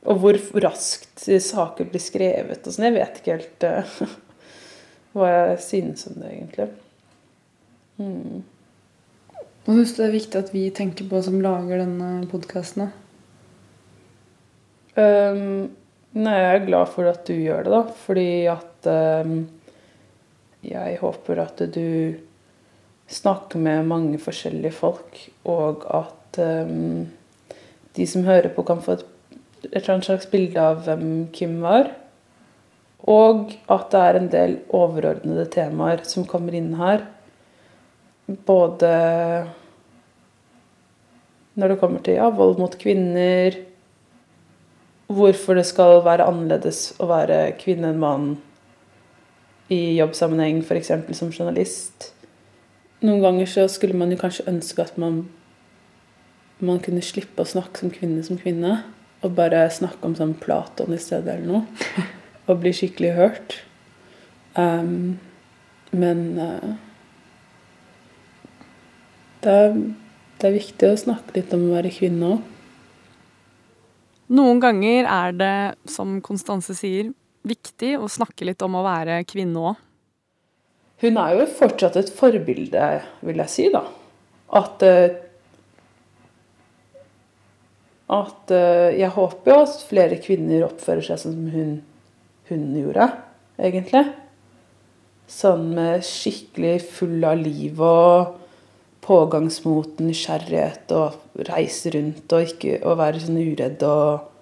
[0.08, 2.88] Og hvor raskt saker blir skrevet og sånn.
[2.88, 3.98] Jeg vet ikke helt uh,
[5.18, 6.68] hva jeg synes om det, egentlig.
[8.00, 8.46] Mm.
[9.66, 12.88] Hva syns du det er viktig at vi tenker på som lager denne podkasten?
[14.96, 15.68] Um,
[16.16, 17.82] nei, jeg er glad for at du gjør det, da.
[18.06, 18.90] Fordi at
[19.28, 19.36] um,
[20.68, 22.18] jeg håper at du
[23.08, 27.08] snakker med mange forskjellige folk, og at um,
[27.96, 29.06] de som hører på, kan få et,
[29.72, 31.94] et slags bilde av hvem Kim var.
[33.08, 37.06] Og at det er en del overordnede temaer som kommer inn her.
[38.28, 38.92] Både
[41.58, 43.56] når det kommer til ja, vold mot kvinner,
[45.08, 48.28] hvorfor det skal være annerledes å være kvinne enn mann
[49.74, 50.92] i jobbsammenheng, f.eks.
[51.18, 52.12] som journalist.
[53.04, 55.26] Noen ganger så skulle man jo kanskje ønske at man,
[56.64, 58.80] man kunne slippe å snakke som kvinne som kvinne.
[59.26, 62.04] Og bare snakke om sånn Platon i stedet eller noe.
[62.48, 63.58] Og bli skikkelig hørt.
[64.58, 65.18] Um,
[65.92, 66.76] men uh,
[69.44, 69.74] det, er,
[70.40, 72.54] det er viktig å snakke litt om å være kvinne òg.
[74.38, 75.58] Noen ganger er det,
[75.88, 77.14] som Konstanse sier,
[77.50, 79.84] viktig å snakke litt om å være kvinne òg?
[81.04, 82.86] Hun er jo fortsatt et forbilde,
[83.26, 83.84] vil jeg si, da.
[84.58, 85.24] At eh,
[88.08, 91.74] At eh, Jeg håper jo at flere kvinner oppfører seg som hun,
[92.48, 93.10] hun gjorde,
[93.60, 94.06] egentlig.
[95.28, 98.38] Sånn med skikkelig full av liv og
[99.04, 104.34] pågangsmot, nysgjerrighet og reise rundt og ikke og være sånn uredd og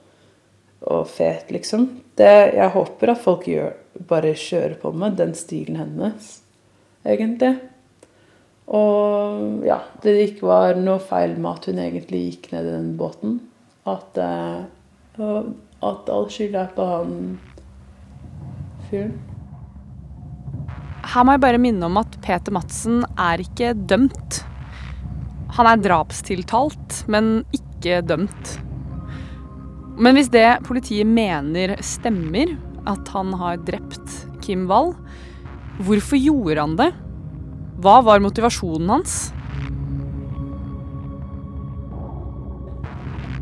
[0.86, 1.88] og fet, liksom.
[2.18, 3.74] Det, jeg håper at folk gjør,
[4.08, 6.30] bare kjører på med den stilen hennes,
[7.06, 7.56] egentlig.
[8.66, 12.90] Og ja, det ikke var noe feil med at hun egentlig gikk ned i den
[12.98, 13.38] båten.
[13.86, 15.46] At, uh,
[15.86, 17.16] at all skyld er på han
[18.90, 19.14] fyren.
[21.06, 24.42] Her må jeg bare minne om at Peter Madsen er ikke dømt.
[25.56, 28.56] Han er drapstiltalt, men ikke dømt.
[29.96, 34.94] Men hvis det politiet mener stemmer, at han har drept Kim Wall,
[35.76, 36.92] Hvorfor gjorde han det?
[37.84, 39.16] Hva var motivasjonen hans?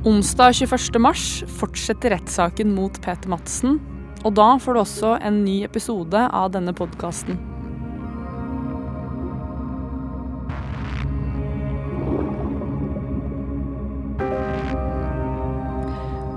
[0.04, 0.98] Onsdag 21.
[1.00, 1.28] mars
[1.60, 3.78] fortsetter rettssaken mot Peter Madsen.
[4.26, 7.38] Og da får du også en ny episode av denne podkasten.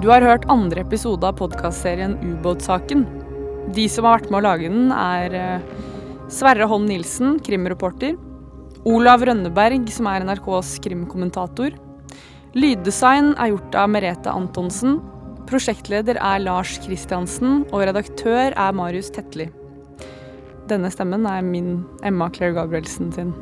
[0.07, 3.01] Du har hørt andre episode av podkastserien Ubåtsaken.
[3.75, 5.65] De som har vært med å lage den, er eh,
[6.31, 8.13] Sverre Holm Nilsen, krimreporter.
[8.87, 11.75] Olav Rønneberg, som er NRKs krimkommentator.
[12.55, 15.01] Lyddesign er gjort av Merete Antonsen.
[15.51, 19.49] Prosjektleder er Lars Kristiansen, og redaktør er Marius Tetli.
[20.71, 23.35] Denne stemmen er min Emma Claire Gabrielsen sin.